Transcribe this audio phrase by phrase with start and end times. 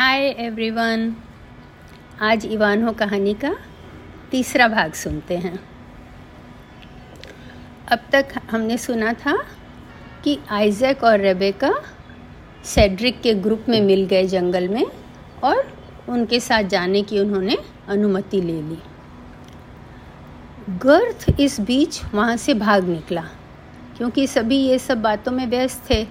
[0.00, 1.12] Hi everyone
[2.22, 3.50] आज इवानो कहानी का
[4.30, 5.58] तीसरा भाग सुनते हैं।
[7.88, 9.36] अब तक हमने सुना था
[10.24, 11.72] कि आइजैक और रेबेका
[12.64, 14.84] सेड्रिक के ग्रुप में मिल गए जंगल में
[15.44, 15.72] और
[16.08, 17.58] उनके साथ जाने की उन्होंने
[17.88, 18.78] अनुमति ले ली।
[20.78, 23.24] गर्थ इस बीच वहाँ से भाग निकला,
[23.96, 26.02] क्योंकि सभी ये सब बातों में व्यस्त थे,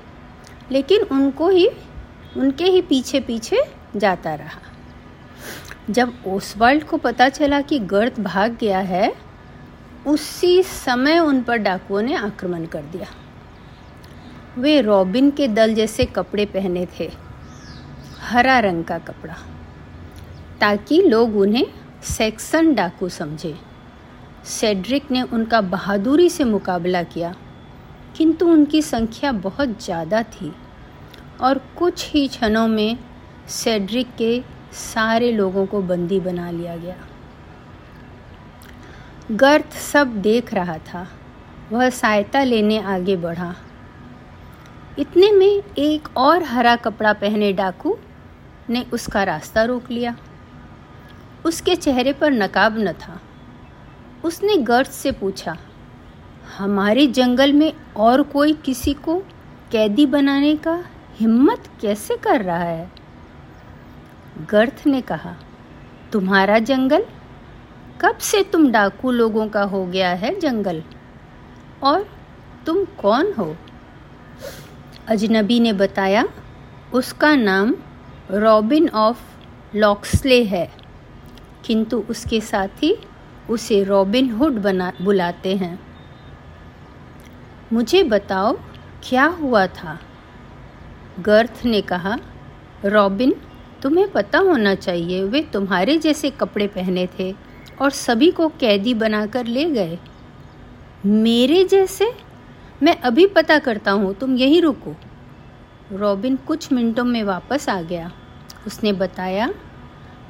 [0.72, 1.70] लेकिन उनको ही,
[2.38, 3.64] उनके ही पीछे पीछे
[3.96, 4.62] जाता रहा।
[5.90, 9.14] जब ओसवाल्ड को पता चला कि गर्थ भाग गया है,
[10.08, 13.08] उसी समय उन पर डाकुओं ने आक्रमण कर दिया।
[14.58, 17.10] वे रॉबिन के दल जैसे कपड़े पहने थे,
[18.22, 19.36] हरा रंग का कपड़ा,
[20.62, 21.66] ताकि लोग उन्हें
[22.08, 23.56] सेक्सन डाकू समझे।
[24.46, 27.34] सेड्रिक ने उनका बहादुरी से मुकाबला किया,
[28.18, 30.54] किंतु उनकी संख्या बहुत ज़्यादा थी,
[31.42, 32.98] और कुछ ही क्षणों में
[33.48, 34.42] सेड्रिक के
[34.74, 36.96] सारे लोगों को बंदी बना लिया गया।
[39.32, 41.08] गर्थ सब देख रहा था।
[41.72, 43.54] वह सहायता लेने आगे बढ़ा।
[45.00, 47.98] इतने में एक और हरा कपड़ा पहने डाकू
[48.70, 50.16] ने उसका रास्ता रोक लिया।
[51.46, 53.20] उसके चेहरे पर नकाब न था।
[54.26, 55.58] उसने गर्थ से पूछा,
[56.58, 59.20] हमारे जंगल में और कोई किसी को
[59.72, 60.84] कैदी बनाने का
[61.16, 62.97] हिम्मत कैसे कर रहा है?
[64.42, 65.36] गर्थ ने कहा,
[66.12, 67.06] तुम्हारा जंगल?
[68.02, 70.84] कब से तुम डाकू लोगों का हो गया है जंगल?
[71.84, 72.10] और
[72.66, 73.58] तुम कौन हो?
[75.08, 76.26] अजनबी ने बताया,
[76.94, 77.76] उसका नाम
[78.32, 79.22] रॉबिन ऑफ़
[79.76, 80.72] लॉक्सले है।
[81.66, 82.88] किंतु उसके साथ
[83.50, 85.80] उसे रॉबिन हुड बना, बुलाते हैं।
[87.74, 88.60] मुझे बताओ,
[89.10, 90.00] क्या हुआ था?
[91.20, 92.18] गर्थ ने कहा,
[92.86, 93.36] रॉबिन
[93.88, 97.36] तुम्हें पता होना चाहिए, वे तुम्हारे जैसे कपड़े पहने थे
[97.82, 100.00] और सभी को कैदी बनाकर ले गए।
[101.06, 102.14] मेरे जैसे?
[102.84, 104.96] मैं अभी पता करता हूँ, तुम यहीं रुको।
[105.92, 108.12] रॉबिन कुछ मिनटों में वापस आ गया।
[108.68, 109.54] उसने बताया,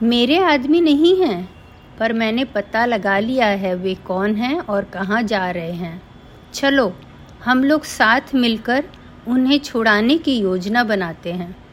[0.04, 1.50] मेरे आदमी नहीं हैं,
[2.00, 6.02] पर मैंने पता लगा लिया है वे कौन हैं और कहाँ जा रहे हैं।
[6.54, 6.94] चलो,
[7.46, 8.84] हम लोग साथ मिलकर
[9.28, 11.67] उन्हें छुड़ाने की योजना बनाते हैं।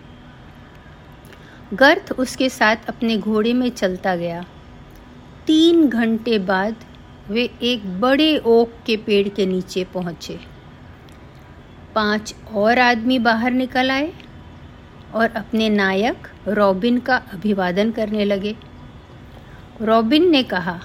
[1.72, 4.44] गर्थ उसके साथ अपने घोड़े में चलता गया।
[5.46, 6.76] तीन घंटे बाद
[7.30, 10.38] वे एक बड़े ओक के पेड़ के नीचे पहुँचे।
[11.94, 14.12] पाँच और आदमी बाहर निकल आए
[15.14, 18.56] और अपने नायक रॉबिन का अभिवादन करने लगे।
[19.82, 20.80] रॉबिन ने कहा,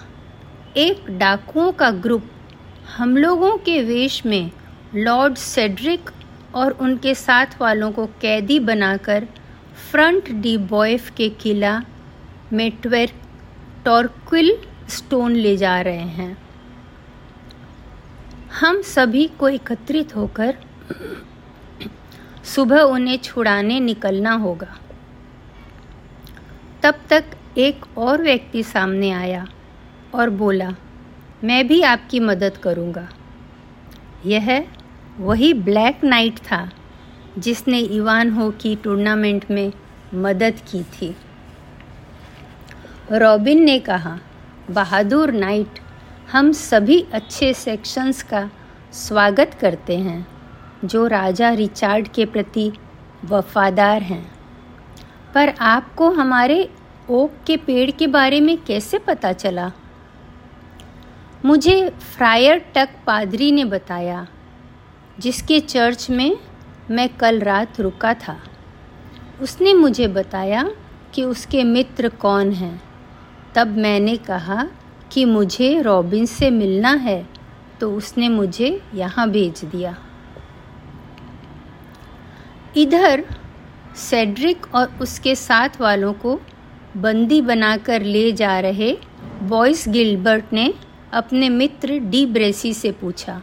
[0.78, 2.30] एक डाकुओं का ग्रुप
[2.98, 4.52] हम लोगों के वेश में
[4.96, 6.10] लॉर्ड सेड्रिक
[6.56, 9.28] और उनके साथ वालों को कैदी बनाकर
[9.80, 11.82] फ्रंट डी बॉयफ के किला
[12.54, 13.14] में ट्वेर
[13.86, 14.58] टॉर्क्विल
[14.90, 16.38] स्टोन ले जा रहे हैं।
[18.60, 20.58] हम सभी को एकत्रित होकर
[22.46, 24.78] सुबह उन्हें छुड़ाने निकलना होगा।
[26.84, 27.26] तब तक
[27.58, 29.48] एक और व्यक्ति सामने आया
[30.16, 30.76] और बोला,
[31.44, 33.08] मैं भी आपकी मदद करूँगा।
[34.26, 34.68] यह
[35.20, 36.70] वही ब्लैक नाइट था।
[37.40, 39.72] जिसने इवान हो की टूर्नामेंट में
[40.14, 41.16] मदद की थी।
[43.12, 44.20] रॉबिन ने कहा,
[44.72, 45.80] बहादुर नाइट,
[46.32, 48.50] हम सभी अच्छे सेक्शंस का
[48.94, 50.28] स्वागत करते हैं,
[50.86, 52.72] जो राजा रिचार्ड के प्रति
[53.26, 54.32] वफादार हैं।
[55.34, 56.70] पर आपको हमारे
[57.10, 59.72] ओक के पेड़ के बारे में कैसे पता चला?
[61.46, 64.28] मुझे फ्रायर टक पादरी ने बताया,
[65.20, 66.38] जिसके चर्च में
[66.92, 68.38] मैं कल रात रुका था।
[69.42, 70.64] उसने मुझे बताया
[71.14, 72.82] कि उसके मित्र कौन हैं।
[73.56, 74.68] तब मैंने कहा
[75.12, 77.26] कि मुझे रॉबिन से मिलना है
[77.80, 79.96] तो उसने मुझे यहाँ भेज दिया।
[82.78, 83.24] इधर
[84.00, 86.40] सेड्रिक और उसके साथ वालों को
[86.98, 88.92] बंदी बनाकर ले जा रहे
[89.44, 90.74] बॉयस गिल्बर्ट ने
[91.14, 93.42] अपने मित्र डी ब्रेसी से पूछा,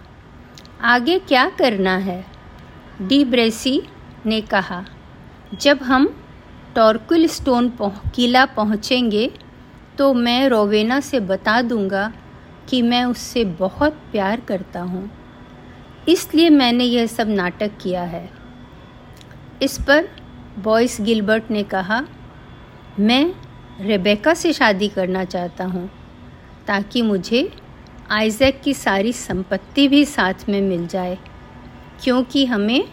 [0.82, 2.25] आगे क्या करना है?
[2.99, 3.81] डी ब्रेसी
[4.27, 4.85] ने कहा,
[5.55, 6.07] जब हम
[6.77, 7.69] टॉर्कुल स्टोन
[8.15, 9.31] किला पहुँचेंगे
[9.99, 12.13] तो मैं रोवेना से बता दूँगा
[12.69, 15.11] कि मैं उससे बहुत प्यार करता हूँ।
[16.09, 18.29] इसलिए मैंने यह सब नाटक किया है।
[19.63, 20.09] इस पर
[20.59, 22.03] बॉयस गिलबर्ट ने कहा,
[22.99, 23.33] मैं
[23.81, 25.89] रेबेका से शादी करना चाहता हूँ,
[26.67, 27.49] ताकि मुझे
[28.11, 31.19] आइजैक की सारी संपत्ति भी साथ में मिल जाए।
[32.03, 32.85] क्योंकि हमें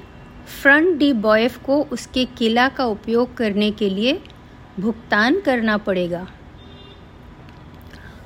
[0.62, 4.20] फ्रंट डी बॉयफ को उसके किला का उपयोग करने के लिए
[4.80, 6.28] भुगतान करना पड़ेगा।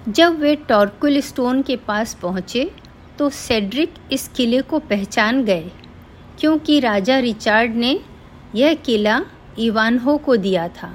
[0.10, 2.70] जब वे टॉर्कुल स्टोन के पास पहुँचे
[3.20, 5.72] तो सेड्रिक इस किले को पहचान गए,
[6.40, 8.00] क्योंकि राजा रिचार्ड ने
[8.56, 9.20] यह किला
[9.60, 10.94] इवानहो को दिया था।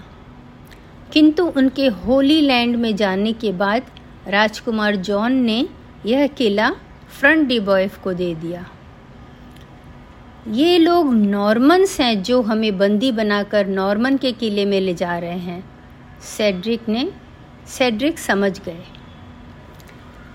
[1.12, 3.90] किंतु उनके होली लैंड में जाने के बाद
[4.28, 5.66] राजकुमार जॉन ने
[6.06, 6.70] यह किला
[7.10, 8.66] फ्रंट डिबॉयफ को दे दिया।
[10.48, 15.38] ये लोग नॉर्मन्स हैं जो हमें बंदी बनाकर नॉर्मन के किले में ले जा रहे
[15.38, 15.64] हैं।
[16.20, 17.12] सेड्रिक ने,
[17.66, 18.84] सेड्रिक समझ गए।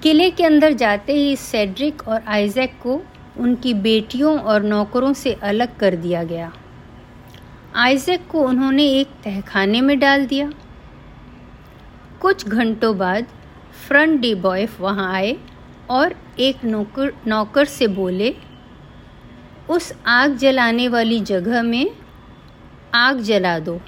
[0.04, 3.02] किले के अंदर जाते ही सेड्रिक और आइजैक को
[3.38, 6.54] उनकी बेटियों और नौकरों से अलग कर दिया गया।
[7.76, 10.52] आइजैक को उन्होंने एक तहखाने में डाल दिया।
[12.22, 13.26] कुछ घंटों बाद
[13.88, 15.38] फ्रंट डी बॉयफ वहाँ आए
[15.90, 18.36] और एक नौकर नौकर से बोले
[19.70, 21.90] उस आग जलाने वाली जगह में
[22.96, 23.80] आग जला दो।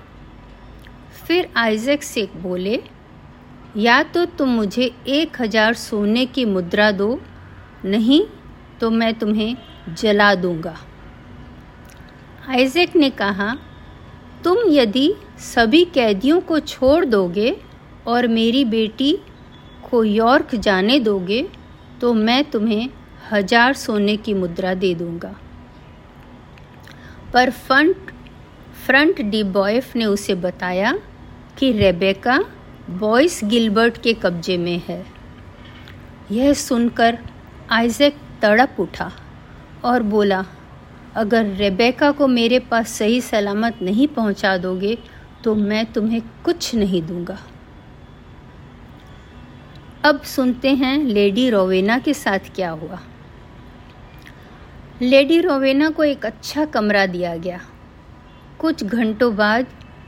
[1.17, 2.79] फिर आइजैक से बोले,
[3.77, 7.19] या तो तुम मुझे एक हज़ार सोने की मुद्रा दो,
[7.85, 8.21] नहीं
[8.79, 9.55] तो मैं तुम्हें
[9.91, 10.75] जला दूँगा।
[12.49, 13.55] आइजैक ने कहा,
[14.43, 15.13] तुम यदि
[15.45, 17.55] सभी कैदियों को छोड़ दोगे
[18.07, 19.17] और मेरी बेटी
[19.89, 21.41] को यॉर्क जाने दोगे
[22.01, 22.89] तो मैं तुम्हें
[23.31, 25.35] हज़ार सोने की मुद्रा दे दूँगा।
[27.33, 28.11] पर फ्रंट
[28.85, 30.93] फ्रंट डी बॉयफ ने उसे बताया
[31.57, 32.39] कि रेबेका
[32.89, 35.05] बॉयस गिलबर्ट के कब्जे में है।
[36.31, 37.17] यह सुनकर
[37.71, 39.11] आइजैक तड़प उठा
[39.83, 40.43] और बोला,
[41.15, 44.97] अगर रेबेका को मेरे पास सही सलामत नहीं पहुँचा दोगे
[45.43, 47.37] तो मैं तुम्हें कुछ नहीं दूँगा।
[50.05, 52.99] अब सुनते हैं लेडी रोवेना के साथ क्या हुआ।
[55.01, 57.61] लेडी रोवेना को एक अच्छा कमरा दिया गया।
[58.59, 59.67] कुछ घंटों बाद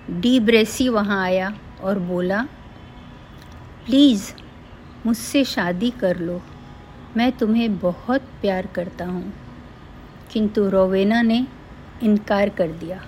[0.10, 2.42] डी ब्रेसी वहाँ आया और बोला,
[3.86, 4.34] प्लीज़,
[5.06, 6.42] मुझसे शादी कर लो।
[7.18, 9.34] मैं तुम्हें बहुत प्यार करता हूँ।
[10.32, 11.48] किंतु रोवेना ने
[12.04, 13.06] इनकार कर दिया।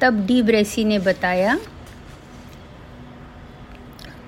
[0.00, 1.58] तब डी ब्रेसी ने बताया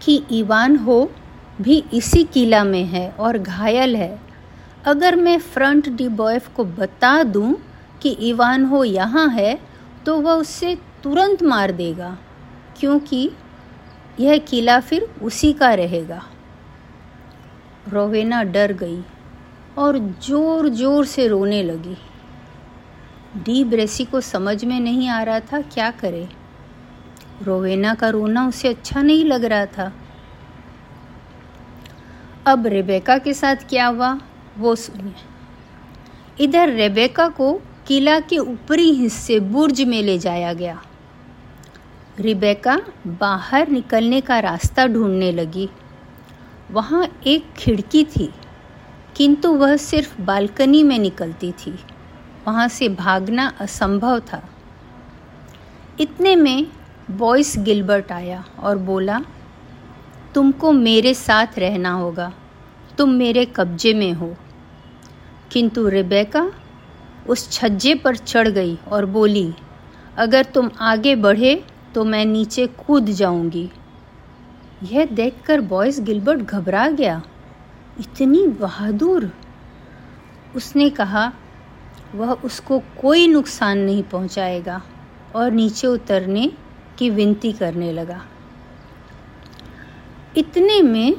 [0.02, 1.12] कि ईवान हो
[1.60, 4.31] भी इसी किला में है और घायल है।
[4.84, 7.54] अगर मैं फ्रंट डी बॉयफ को बता दूँ
[8.02, 9.58] कि इवान हो यहाँ है
[10.06, 12.16] तो वह उससे तुरंत मार देगा,
[12.78, 13.30] क्योंकि
[14.20, 16.22] यह किला फिर उसी का रहेगा।
[17.88, 19.02] रोवेना डर गई
[19.78, 21.96] और ज़ोर ज़ोर से रोने लगी।
[23.36, 26.28] डी ब्रेसी को समझ में नहीं आ रहा था क्या करे।
[27.42, 29.92] रोवेना का रोना उसे अच्छा नहीं लग रहा था।
[32.46, 34.18] अब रेबेका के साथ क्या हुआ?
[34.58, 37.52] वो सुनिए। इधर रेबेका को
[37.86, 40.82] किला के ऊपरी हिस्से बुर्ज में ले जाया गया।
[42.18, 42.76] रिबेका
[43.06, 45.68] बाहर निकलने का रास्ता ढूँढने लगी।
[46.70, 48.28] वहाँ एक खिड़की थी,
[49.16, 51.78] किंतु वह सिर्फ़ बालकनी में निकलती थी।
[52.46, 54.42] वहाँ से भागना असंभव था।
[56.00, 56.66] इतने में
[57.10, 59.20] बॉयस गिलबर्ट आया और बोला,
[60.34, 62.32] तुमको मेरे साथ रहना होगा।
[62.98, 64.36] तुम मेरे कब्जे में हो।
[65.52, 66.52] किंतु रिबेका
[67.28, 69.54] उस छज्जे पर चढ़ गई और बोली,
[70.16, 73.70] अगर तुम आगे बढ़े तो मैं नीचे कूद जाऊँगी।
[74.82, 77.22] यह देखकर बॉयस गिलबर्ट घबरा गया।
[78.00, 79.32] इतनी बहादुर?
[80.56, 81.32] उसने कहा,
[82.14, 84.82] वह उसको कोई नुकसान नहीं पहुंचाएगा।
[85.36, 86.52] और नीचे उतरने
[86.98, 88.22] की विनती करने लगा।
[90.36, 91.16] इतने में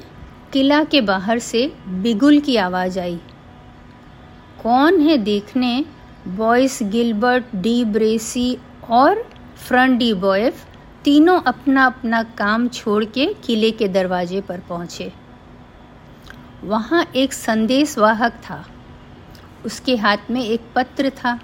[0.53, 3.15] किला के बाहर से बिगुल की आवाज़ आई।
[4.63, 5.85] कौन है देखने?
[6.27, 8.57] बॉयस गिलबर्ट, डी ब्रेसी
[8.89, 9.21] और
[9.57, 10.65] फ्रंट डी बॉयफ
[11.03, 15.11] तीनों अपना अपना काम छोड़ के किले के दरवाजे पर पहुँचे।
[16.63, 18.63] वहाँ एक संदेशवाहक था।
[19.65, 21.39] उसके हाथ में एक पत्र था।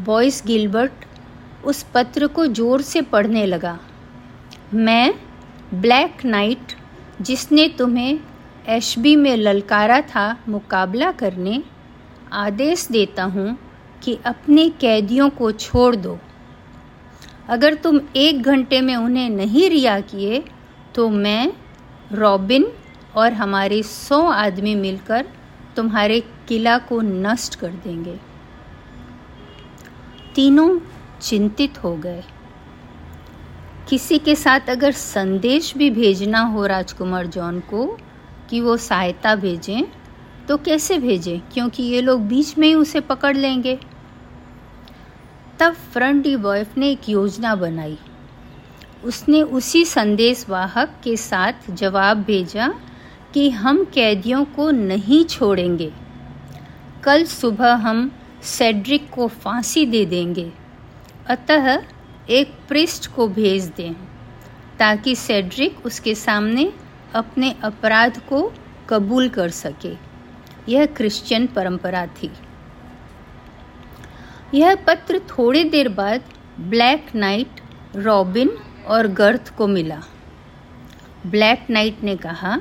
[0.00, 1.04] बॉयस गिलबर्ट
[1.64, 3.78] उस पत्र को ज़ोर से पढ़ने लगा।
[4.74, 5.14] मैं
[5.74, 6.73] ब्लैक नाइट
[7.20, 8.18] जिसने तुम्हें
[8.68, 11.62] एशबी में ललकारा था मुकाबला करने,
[12.32, 13.56] आदेश देता हूँ
[14.02, 16.18] कि अपने कैदियों को छोड़ दो।
[17.48, 20.44] अगर तुम एक घंटे में उन्हें नहीं रिहा किए
[20.94, 21.52] तो मैं,
[22.12, 22.66] रॉबिन
[23.16, 25.26] और हमारे सौ आदमी मिलकर
[25.76, 28.18] तुम्हारे किला को नष्ट कर देंगे।
[30.34, 30.78] तीनों
[31.20, 32.22] चिंतित हो गए।
[33.88, 37.98] किसी के साथ अगर संदेश भी भेजना हो राजकुमार जॉन को
[38.50, 39.82] कि वो सहायता भेजें
[40.48, 41.40] तो कैसे भेजें?
[41.40, 43.78] क्योंकि ये लोग बीच में ही उसे पकड़ लेंगे।
[45.58, 47.98] तब फ्रंट बॉयफ ने एक योजना बनाई।
[49.04, 52.74] उसने उसी संदेशवाहक के साथ जवाब भेजा
[53.34, 55.92] कि हम कैदियों को नहीं छोड़ेंगे।
[57.02, 58.12] कल सुबह हम
[58.42, 60.52] सेड्रिक को फांसी दे देंगे।
[61.26, 61.82] अतः
[62.28, 63.92] एक पृष्ठ को भेज दें,
[64.78, 66.72] ताकि सेड्रिक उसके सामने
[67.14, 68.52] अपने अपराध को
[68.88, 69.92] कबूल कर सके।
[70.72, 72.30] यह क्रिश्चियन परंपरा थी।
[74.54, 76.24] यह पत्र थोड़ी देर बाद
[76.60, 77.60] ब्लैक नाइट,
[77.96, 78.50] रॉबिन
[78.86, 80.00] और गर्थ को मिला।
[81.26, 82.60] ब्लैक नाइट ने कहा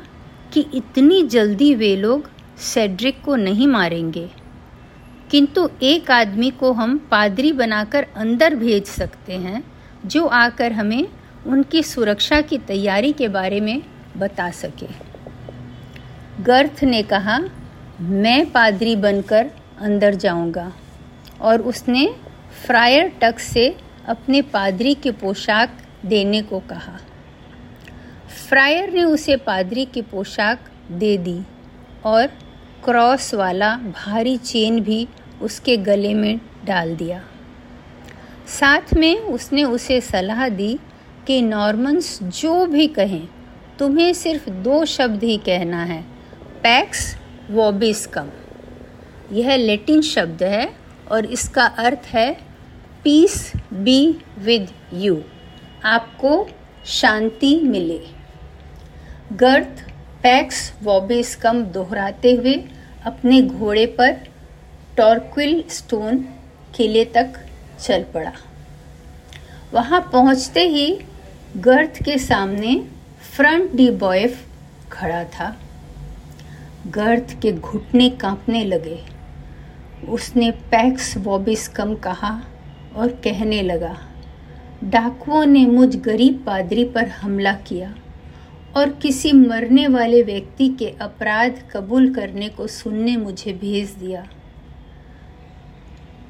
[0.53, 4.29] कि इतनी जल्दी वे लोग सेड्रिक को नहीं मारेंगे।
[5.33, 9.63] किंतु एक आदमी को हम पादरी बनाकर अंदर भेज सकते हैं,
[10.05, 11.07] जो आकर हमें
[11.47, 13.83] उनकी सुरक्षा की तैयारी के बारे में
[14.17, 14.87] बता सके।
[16.43, 17.39] गर्थ ने कहा,
[18.01, 20.73] मैं पादरी बनकर अंदर जाऊँगा।
[21.41, 22.15] और उसने
[22.65, 26.99] फ्रायर टक से अपने पादरी की पोशाक देने को कहा।
[28.49, 30.59] फ्रायर ने उसे पादरी की पोशाक
[30.91, 31.41] दे दी
[32.05, 32.27] और
[32.85, 35.07] क्रॉस वाला भारी चेन भी
[35.43, 37.23] उसके गले में डाल दिया।
[38.47, 40.79] साथ में उसने उसे सलाह दी
[41.27, 43.27] कि, नॉर्मन्स, जो भी कहें,
[43.79, 46.01] तुम्हें सिर्फ़ दो शब्द ही कहना है,
[46.63, 47.15] पैक्स
[47.51, 48.29] वॉबिस्कम
[49.31, 50.69] यह लेटिन शब्द है
[51.11, 52.33] और इसका अर्थ है,
[53.03, 55.21] पीस बी विद यू,
[55.85, 56.47] आपको
[56.85, 57.99] शांति मिले।
[59.33, 59.89] गर्थ
[60.23, 62.53] पैक्स वॉबिस्कम दोहराते हुए
[63.05, 64.32] अपने घोड़े पर
[64.97, 66.17] टॉर्क्विल स्टोन
[66.75, 67.33] किले तक
[67.79, 68.31] चल पड़ा।
[69.73, 70.87] वहाँ पहुँचते ही
[71.57, 72.75] गर्थ के सामने
[73.35, 74.45] फ्रंट डी बॉयफ
[74.91, 75.55] खड़ा था।
[76.87, 78.99] गर्थ के घुटने कांपने लगे।
[80.09, 82.31] उसने पैक्स वॉबिस कम कहा
[82.95, 83.95] और कहने लगा,
[84.83, 87.93] डाकुओं ने मुझ गरीब पादरी पर हमला किया
[88.77, 94.25] और किसी मरने वाले व्यक्ति के अपराध कबूल करने को सुनने मुझे भेज दिया।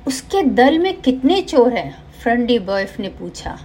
[0.08, 2.04] उसके दल में कितने चोर हैं?
[2.22, 3.58] फ्रंडी बॉयफ ने पूछा।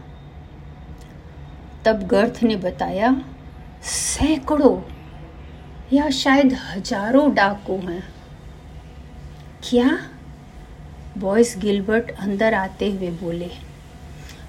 [1.84, 3.14] तब गर्थ ने बताया,
[3.82, 4.80] सैकड़ों
[5.92, 8.02] या शायद हज़ारों डाकू हैं।
[9.62, 9.98] क्या?
[11.18, 13.50] बॉयस गिलबर्ट अंदर आते हुए बोले,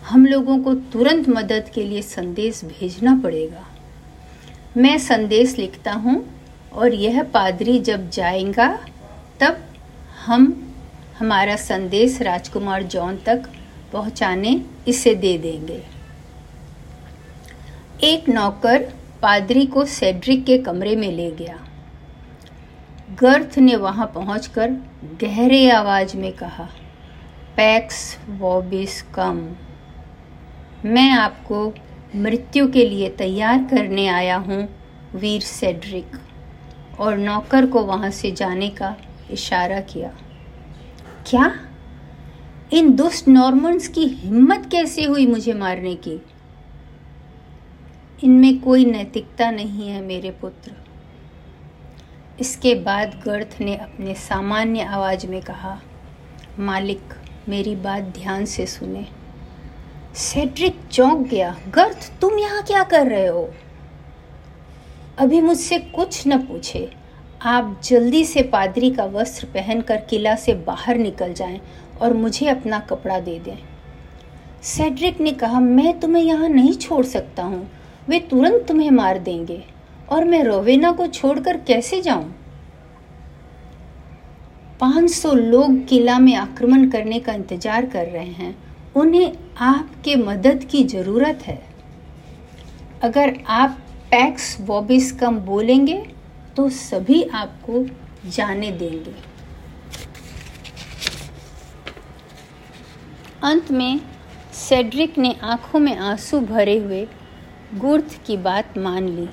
[0.10, 3.66] हम लोगों को तुरंत मदद के लिए संदेश भेजना पड़ेगा।
[4.78, 6.24] मैं संदेश लिखता हूँ
[6.74, 8.68] और यह पादरी जब जाएगा,
[9.40, 9.64] तब
[10.26, 10.69] हम
[11.20, 13.50] हमारा संदेश राजकुमार जॉन तक
[13.94, 15.82] पहुँचाने इसे दे देंगे।
[18.04, 18.84] एक नौकर
[19.22, 21.58] पादरी को सेड्रिक के कमरे में ले गया।
[23.20, 24.70] गर्थ ने वहाँ पहुंचकर
[25.22, 26.68] गहरे आवाज़ में कहा,
[27.56, 29.42] पैक्स वॉबिस कम।
[30.86, 31.74] मैं आपको
[32.16, 34.68] मृत्यु के लिए तैयार करने आया हूँ,
[35.16, 36.18] वीर सेड्रिक।
[37.00, 38.96] और नौकर को वहाँ से जाने का
[39.32, 40.12] इशारा किया।
[41.30, 41.60] क्या?
[42.74, 46.22] इन दुष्ट नॉर्मन्स की हिम्मत कैसे हुई मुझे मारने की?
[48.24, 50.72] इनमें कोई नैतिकता नहीं है मेरे पुत्र।
[52.40, 55.82] इसके बाद गर्थ ने अपने सामान्य आवाज़ में कहा,
[56.60, 57.02] मालिक,
[57.50, 59.08] मेरी बात ध्यान से सुने।
[60.16, 63.54] सेड्रिक चौंक गया, गर्थ, तुम यहाँ क्या कर रहे हो?
[65.18, 66.99] अभी मुझसे कुछ न पूछे।
[67.42, 71.62] आप जल्दी से पादरी का वस्त्र पहनकर किला से बाहर निकल जाएँ
[72.02, 73.58] और मुझे अपना कपड़ा दे दें।
[74.64, 77.70] सेड्रिक ने कहा, मैं तुम्हें यहाँ नहीं छोड़ सकता हूँ।
[78.10, 79.64] वे तुरंत तुम्हें मार देंगे।
[80.10, 82.36] और मैं रोवेना को छोड़कर कैसे जाऊँ?
[84.80, 88.56] 500 लोग किला में आक्रमण करने का इंतज़ार कर रहे हैं।
[88.96, 91.62] उन्हें आपके मदद की ज़रूरत है।
[93.04, 93.78] अगर आप
[94.12, 96.19] पैक्स वॉबिस कम बोलेंगे
[96.60, 97.84] तो सभी आपको
[98.30, 99.14] जाने देंगे।
[103.44, 104.00] अंत में
[104.54, 107.08] सेड्रिक ने आँखों में आँसू भरे हुए
[107.76, 109.28] गुर्थ की बात मान ली।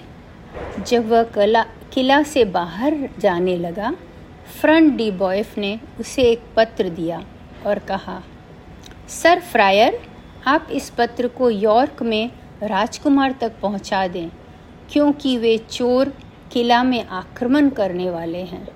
[0.83, 3.91] जब वह कला, किला से बाहर जाने लगा,
[4.61, 7.23] फ्रंट डी बॉयफ ने उसे एक पत्र दिया
[7.67, 8.23] और कहा,
[9.09, 9.99] सर फ्रायर,
[10.47, 12.31] आप इस पत्र को यॉर्क में
[12.63, 14.29] राजकुमार तक पहुँचा दें,
[14.93, 16.13] क्योंकि वे चोर
[16.53, 18.67] किला में आक्रमण करने वाले हैं।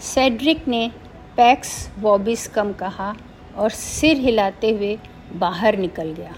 [0.00, 0.90] सेड्रिक ने
[1.36, 3.14] पैक्स वॉबिस कम कहा
[3.56, 4.98] और सिर हिलाते हुए
[5.32, 6.34] बाहर निकल गया।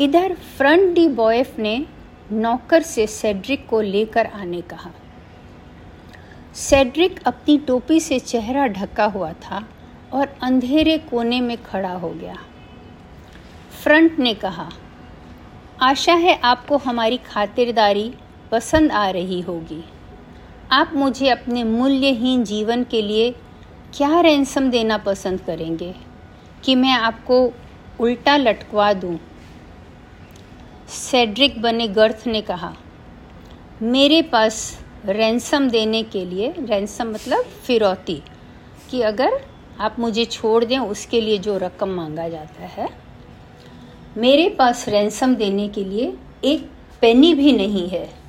[0.00, 1.86] इधर फ्रंट डी बॉयफ ने
[2.32, 4.90] नौकर से सेड्रिक को लेकर आने कहा।
[6.54, 9.62] सेड्रिक अपनी टोपी से चेहरा ढका हुआ था
[10.12, 12.36] और अंधेरे कोने में खड़ा हो गया।
[13.82, 14.68] फ्रंट ने कहा,
[15.82, 18.12] आशा है आपको हमारी खातिरदारी
[18.52, 19.84] पसंद आ रही होगी।
[20.70, 23.30] आप मुझे अपने मूल्यहीन जीवन के लिए
[23.94, 25.94] क्या रैंसम देना पसंद करेंगे?
[26.64, 27.52] कि मैं आपको
[28.00, 29.18] उल्टा लटकवा दूँ?
[30.88, 32.74] सेड्रिक बने गर्थ ने कहा,
[33.82, 38.22] मेरे पास रैंसम देने के लिए रैंसम मतलब फिरौती,
[38.90, 39.40] कि अगर
[39.80, 42.88] आप मुझे छोड़ दें, उसके लिए जो रकम मांगा जाता है,
[44.16, 46.12] मेरे पास रैंसम देने के लिए
[46.44, 48.21] एक पेनी भी नहीं है।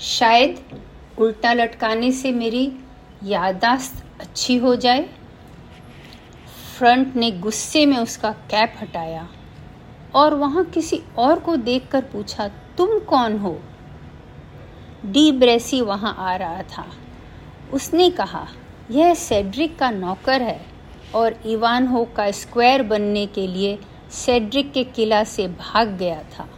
[0.00, 0.80] शायद
[1.18, 2.72] उल्टा लटकाने से मेरी
[3.22, 5.08] यादाश्त अच्छी हो जाए।
[6.78, 9.28] फ्रंट ने गुस्से में उसका कैप हटाया
[10.14, 13.60] और वहाँ किसी और को देखकर पूछा, तुम कौन हो?
[15.06, 16.86] डी ब्रेसी वहाँ आ रहा था।
[17.72, 18.46] उसने कहा,
[18.90, 20.60] यह सेड्रिक का नौकर है
[21.14, 23.78] और इवान हो का स्क्वायर बनने के लिए
[24.12, 26.48] सेड्रिक के किला से भाग गया था।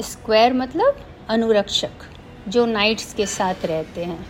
[0.00, 1.00] स्क्वायर मतलब?
[1.32, 2.04] अनुरक्षक
[2.48, 4.24] जो नाइट्स के साथ रहते हैं।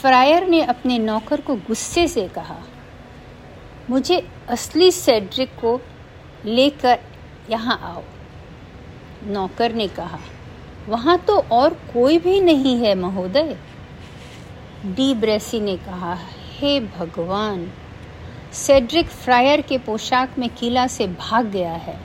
[0.00, 2.58] फ्रायर ने अपने नौकर को गुस्से से कहा,
[3.90, 5.80] मुझे असली सेड्रिक को
[6.46, 6.98] लेकर
[7.50, 8.02] यहाँ आओ।
[9.24, 10.18] नौकर ने कहा,
[10.88, 13.56] वहाँ तो और कोई भी नहीं है, महोदय।
[14.86, 16.16] डी ब्रेसी ने कहा,
[16.52, 17.70] हे भगवान,
[18.54, 21.98] सेड्रिक फ्रायर के पोशाक में किला से भाग गया है।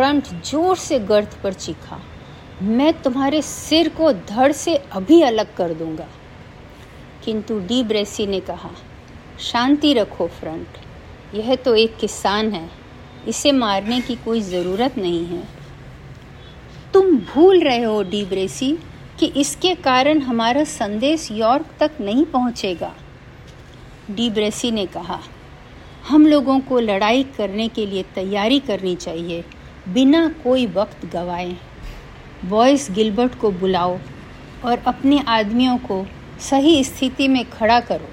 [0.00, 2.00] फ्रंट ज़ोर से गर्द पर चीखा।
[2.62, 6.06] मैं तुम्हारे सिर को धड़ से अभी अलग कर दूँगा।
[7.24, 8.70] किंतु डी ब्रेसी ने कहा,
[9.40, 10.78] शांति रखो फ्रंट।
[11.34, 12.70] यह तो एक किसान है।
[13.28, 15.42] इसे मारने की कोई ज़रूरत नहीं है।
[16.94, 18.72] तुम भूल रहे हो डी ब्रेसी
[19.18, 22.94] कि इसके कारण हमारा संदेश यॉर्क तक नहीं पहुंचेगा।
[24.10, 25.20] डी ब्रेसी ने कहा,
[26.08, 29.44] हम लोगों को लड़ाई करने के लिए तैयारी करनी चाहिए।
[29.88, 31.56] बिना कोई वक्त गवाए।
[32.44, 33.98] बॉयस गिलबर्ट को बुलाओ
[34.64, 36.04] और अपने आदमियों को
[36.40, 38.08] सही स्थिति में खड़ा करो।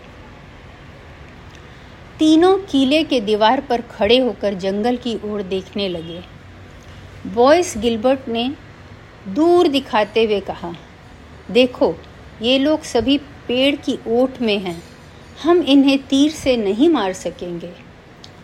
[2.20, 6.22] तीनों किले के दीवार पर खड़े होकर जंगल की ओर देखने लगे।
[7.34, 8.52] बॉयस गिलबर्ट ने
[9.28, 10.74] दूर दिखाते हुए कहा,
[11.52, 11.96] देखो,
[12.42, 14.82] ये लोग सभी पेड़ की ओट में हैं।
[15.44, 17.72] हम इन्हें तीर से नहीं मार सकेंगे।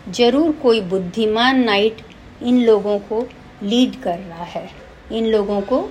[0.09, 2.01] ज़रूर कोई बुद्धिमान नाइट
[2.43, 3.21] इन लोगों को
[3.63, 4.69] लीड कर रहा है,
[5.11, 5.89] इन लोगों को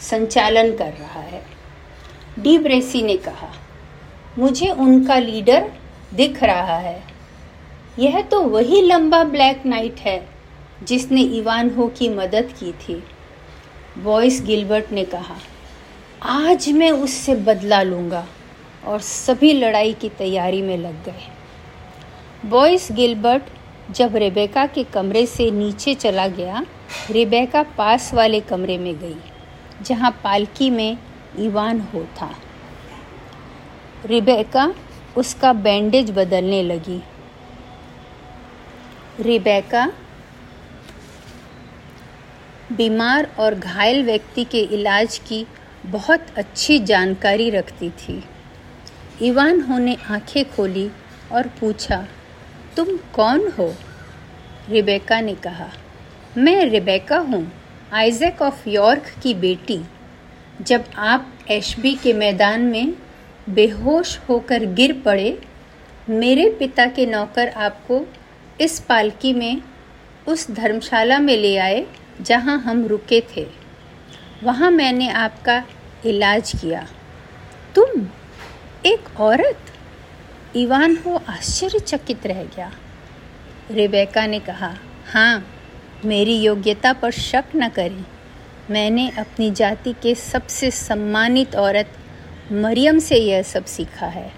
[0.00, 1.42] संचालन कर रहा है।
[2.38, 3.52] डी ब्रेसी ने कहा,
[4.38, 5.70] मुझे उनका लीडर
[6.14, 7.02] दिख रहा है।
[7.98, 10.20] यह तो वही लंबा ब्लैक नाइट है
[10.82, 13.02] जिसने इवान हो की मदद की थी।
[13.98, 15.36] बॉयस गिलबर्ट ने कहा,
[16.22, 18.26] आज मैं उससे बदला लूँगा
[18.86, 23.50] और सभी लड़ाई की तैयारी में लग गए। बॉयस गिलबर्ट
[23.92, 26.66] जब रेबेका के कमरे से नीचे चला गया,
[27.10, 29.16] रेबेका पास वाले कमरे में गई,
[29.82, 30.98] जहाँ पालकी में
[31.38, 32.34] इवान हो था।
[34.06, 34.74] रिबेका
[35.16, 37.02] उसका बैंडेज बदलने लगी।
[39.20, 39.92] रिबेका
[42.72, 45.46] बीमार और घायल व्यक्ति के इलाज की
[45.86, 48.24] बहुत अच्छी जानकारी रखती थी।
[49.22, 50.90] इवान होने आँखें खोली
[51.32, 52.06] और पूछा
[52.76, 53.74] तुम कौन हो?
[54.70, 55.68] रिबेका ने कहा,
[56.36, 57.46] मैं रिबेका हूँ,
[57.92, 59.80] आइजैक ऑफ़ यॉर्क की बेटी।
[60.60, 62.92] जब आप एशबी के मैदान में
[63.48, 65.38] बेहोश होकर गिर पड़े,
[66.10, 68.00] मेरे पिता के नौकर आपको
[68.60, 69.62] इस पालकी में,
[70.28, 71.86] उस धर्मशाला में ले आए,
[72.20, 73.46] जहाँ हम रुके थे।
[74.42, 75.62] वहाँ मैंने आपका
[76.06, 76.86] इलाज किया।
[77.74, 78.06] तुम
[78.86, 79.71] एक औरत?
[80.54, 82.70] इवान हो आश्चर्यचकित रह गया।
[83.70, 84.74] रेबेका ने कहा
[85.06, 85.44] हाँ
[86.04, 88.04] मेरी योग्यता पर शक न करें।
[88.70, 91.92] मैंने अपनी जाति के सबसे सम्मानित औरत
[92.52, 94.30] मरियम से यह सब सीखा है,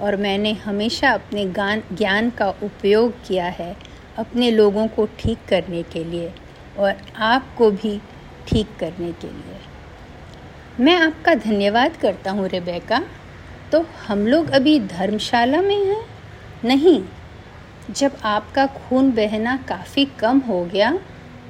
[0.00, 3.74] और मैंने हमेशा अपने गान, ज्ञान का उपयोग किया है
[4.18, 6.32] अपने लोगों को ठीक करने के लिए
[6.78, 7.98] और आपको भी
[8.48, 9.60] ठीक करने के लिए।
[10.80, 13.02] मैं आपका धन्यवाद करता हूँ, रेबेका।
[13.72, 16.02] तो हम लोग अभी धर्मशाला में हैं?
[16.64, 17.02] नहीं।
[17.90, 20.98] जब आपका खून बहना काफ़ी कम हो गया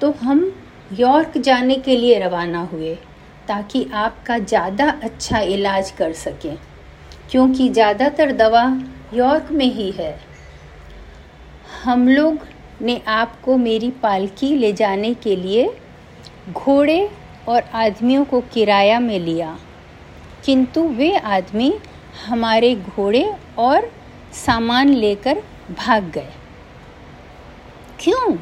[0.01, 0.51] तो हम
[0.93, 2.95] यॉर्क जाने के लिए रवाना हुए,
[3.49, 6.57] ताकि आपका ज़्यादा अच्छा इलाज कर सकें,
[7.31, 8.65] क्योंकि ज़्यादातर दवा
[9.15, 10.19] यॉर्क में ही है।
[11.85, 12.39] हम लोग
[12.83, 15.69] ने आपको मेरी पालकी ले जाने के लिए
[16.51, 17.09] घोड़े
[17.49, 19.57] और आदमियों को किराया में लिया,
[20.45, 21.73] किंतु वे आदमी
[22.25, 23.93] हमारे घोड़े और
[24.33, 26.33] सामान लेकर भाग गए।
[28.01, 28.37] क्यों?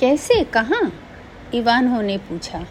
[0.00, 0.44] कैसे?
[0.44, 0.92] कहाँ?
[1.54, 2.66] इवान ने पूछा।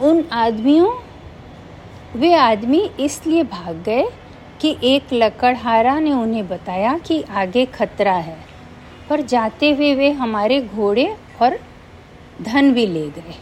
[0.00, 0.90] उन आदमियों,
[2.18, 4.04] वे आदमी इसलिए भाग गए
[4.60, 8.38] कि एक लकड़हारा ने उन्हें बताया कि आगे खतरा है,
[9.08, 11.58] पर जाते हुए वे हमारे घोड़े और
[12.42, 13.34] धन भी ले गए।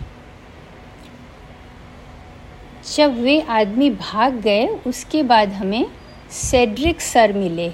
[2.97, 5.87] जब वे आदमी भाग गए, उसके बाद हमें
[6.31, 7.73] सेड्रिक सर मिले।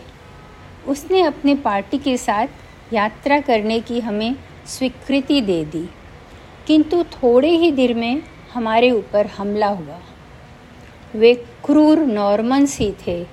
[0.88, 2.46] उसने अपने पार्टी के साथ
[2.92, 5.88] यात्रा करने की हमें स्वीकृति दे दी।
[6.66, 8.22] किंतु थोड़े ही देर में
[8.54, 10.00] हमारे ऊपर हमला हुआ।
[11.14, 13.24] वे क्रूर नॉर्मन्स ही थे,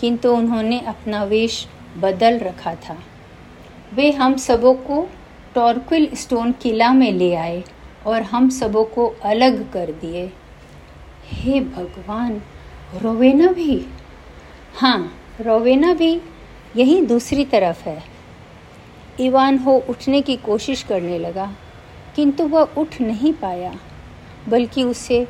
[0.00, 2.98] किंतु उन्होंने अपना वेश बदल रखा था।
[3.94, 5.08] वे हम सबों को
[5.54, 7.64] टॉर्क्विल स्टोन किला में ले आए
[8.06, 10.32] और हम सबों को अलग कर दिए।
[11.32, 12.42] हे भगवान
[13.02, 13.86] रोवेना भी।
[14.74, 16.20] हाँ रोवेना भी,
[16.76, 18.02] यही दूसरी तरफ़ है।
[19.20, 21.52] इवान हो उठने की कोशिश करने लगा,
[22.16, 23.74] किंतु वह उठ नहीं पाया,
[24.48, 25.28] बल्कि उसे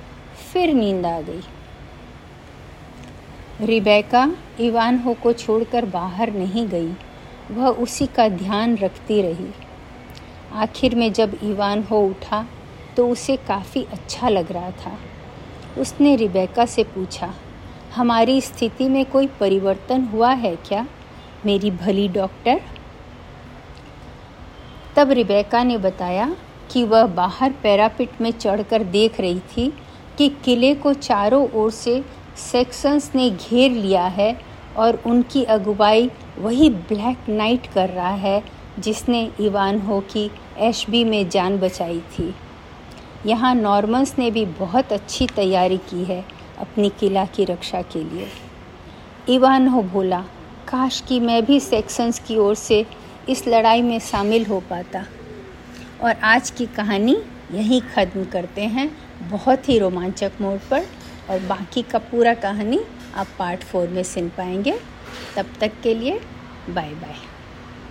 [0.53, 1.41] फिर नींद आ गई।
[3.61, 6.93] रिबैका रिबेका इवानहो को छोड़कर बाहर नहीं गई,
[7.51, 9.51] वह उसी का ध्यान रखती रही।
[10.53, 12.47] आखिर में जब इवान हो उठा
[12.97, 14.99] तो उसे काफ़ी अच्छा लग रहा था।
[15.79, 17.33] उसने रिबेका से पूछा,
[17.95, 20.87] हमारी स्थिति में कोई परिवर्तन हुआ है क्या,
[21.47, 22.61] मेरी भली डॉक्टर?
[24.97, 26.35] तब रिबेका ने बताया
[26.71, 29.73] कि वह बाहर पैरापिट में चढ़कर देख रही थी
[30.19, 32.03] कि किले को चारों ओर से
[32.37, 34.37] सेक्शंस ने घेर लिया है
[34.77, 38.43] और उनकी अगुवाई वही ब्लैक नाइट कर रहा है
[38.79, 42.35] जिसने इवान हो की एशबी में जान बचाई थी।
[43.27, 46.25] यहाँ नॉर्मन्स ने भी बहुत अच्छी तैयारी की है
[46.59, 48.29] अपनी किला की रक्षा के लिए।
[49.29, 50.21] इवान हो बोला,
[50.69, 52.87] काश कि मैं भी सेक्शंस की ओर से
[53.29, 55.05] इस लड़ाई में शामिल हो पाता।
[56.03, 57.17] और आज की कहानी
[57.53, 58.91] यहीं ख़त्म करते हैं,
[59.31, 60.87] बहुत ही रोमांचक मोड पर।
[61.31, 62.81] और बाकी का पूरा कहानी
[63.15, 64.79] आप पार्ट फोर में सुन पाएँगे।
[65.37, 66.21] तब तक के लिए
[66.71, 67.15] बाय बाय